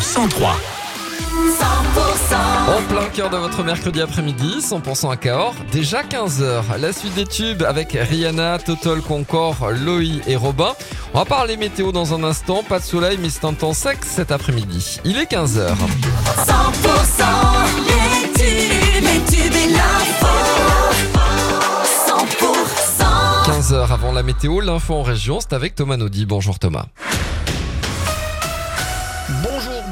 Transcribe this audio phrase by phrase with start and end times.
[0.00, 0.56] sur 103.
[2.68, 6.78] En plein cœur de votre mercredi après-midi, 100% à Cahors, déjà 15h.
[6.78, 10.74] La suite des tubes avec Rihanna, Total Concor, Loï et Robin.
[11.14, 13.98] On va parler météo dans un instant, pas de soleil mais c'est un temps sec
[14.04, 15.00] cet après-midi.
[15.04, 15.66] Il est 15h.
[15.66, 15.74] 100%
[17.86, 20.26] les tubes, les tubes et l'info.
[23.46, 26.26] 100% 15h avant la météo, l'info en région, c'est avec Thomas Naudy.
[26.26, 26.86] Bonjour Thomas.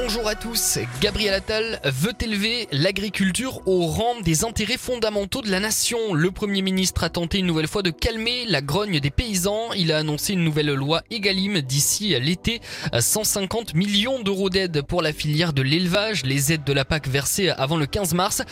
[0.00, 0.78] Bonjour, à tous.
[1.00, 6.14] Gabriel Attal veut élever l'agriculture au rang des intérêts fondamentaux de la nation.
[6.14, 9.72] Le Premier ministre a tenté une nouvelle fois de calmer la grogne des paysans.
[9.76, 12.60] Il a annoncé une nouvelle loi Egalim d'ici l'été.
[12.98, 17.50] 150 millions d'euros d'aide pour la filière de l'élevage, les aides de la PAC versées
[17.50, 18.42] avant le 15 mars,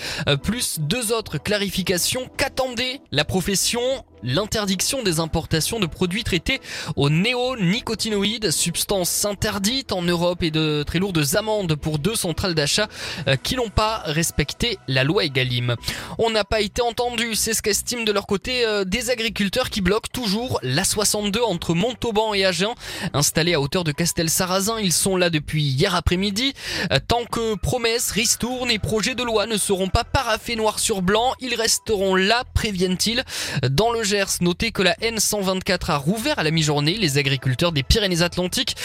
[0.42, 3.80] plus deux autres clarifications qu'attendait la profession
[4.22, 6.60] l'interdiction des importations de produits traités
[6.96, 12.88] aux néonicotinoïdes, substances interdites en Europe et de très lourdes amendes pour deux centrales d'achat
[13.28, 15.76] euh, qui n'ont pas respecté la loi Egalim.
[16.18, 19.80] On n'a pas été entendu, c'est ce qu'estiment de leur côté euh, des agriculteurs qui
[19.80, 22.74] bloquent toujours la 62 entre Montauban et Agen,
[23.12, 24.78] installés à hauteur de Castel-Sarrazin.
[24.80, 26.54] Ils sont là depuis hier après-midi.
[26.92, 31.02] Euh, Tant que promesses, ristournes et projets de loi ne seront pas paraffés noir sur
[31.02, 33.24] blanc, ils resteront là, préviennent-ils.
[33.70, 36.94] Dans le Gers, notez que la N124 a rouvert à la mi-journée.
[36.94, 38.76] Les agriculteurs des Pyrénées-Atlantiques,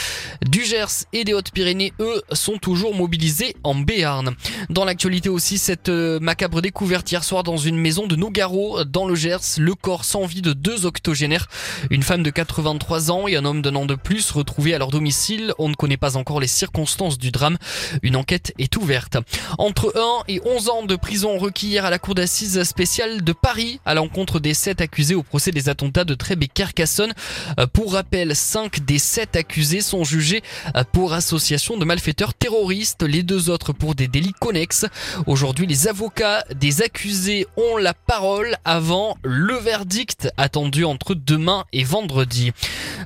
[0.45, 4.35] du Gers et des Hautes-Pyrénées, eux, sont toujours mobilisés en Béarn.
[4.69, 9.05] Dans l'actualité aussi, cette euh, macabre découverte hier soir dans une maison de Nogaro, dans
[9.05, 11.47] le Gers, le corps sans vie de deux octogénaires,
[11.91, 14.89] une femme de 83 ans et un homme d'un an de plus retrouvés à leur
[14.89, 15.53] domicile.
[15.59, 17.57] On ne connaît pas encore les circonstances du drame.
[18.01, 19.17] Une enquête est ouverte.
[19.59, 23.33] Entre 1 et 11 ans de prison requis hier à la cour d'assises spéciale de
[23.33, 27.13] Paris à l'encontre des sept accusés au procès des attentats de Trèbes et Carcassonne.
[27.59, 30.41] Euh, Pour rappel, 5 des 7 accusés sont jugés
[30.75, 34.85] euh, pour association de malfaiteurs terroristes, les deux autres pour des délits connexes.
[35.27, 41.83] Aujourd'hui, les avocats des accusés ont la parole avant le verdict attendu entre demain et
[41.83, 42.51] vendredi.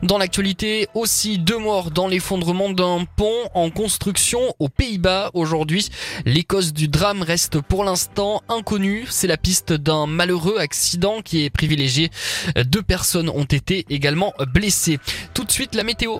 [0.03, 5.89] Dans l'actualité, aussi deux morts dans l'effondrement d'un pont en construction aux Pays-Bas aujourd'hui.
[6.25, 9.05] Les causes du drame restent pour l'instant inconnues.
[9.09, 11.49] C'est la piste d'un malheureux accident qui est
[12.65, 14.99] Deux personnes ont été également blessées.
[15.33, 16.19] Tout de suite, la météo.